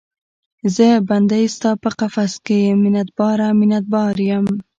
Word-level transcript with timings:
زه 0.75 0.87
بندۍ 1.09 1.45
ستا 1.55 1.71
په 1.83 1.89
قفس 1.99 2.33
کې، 2.45 2.59
منت 2.81 3.09
باره، 3.17 3.47
منت 3.59 3.85
بار 3.93 4.15
یم 4.29 4.45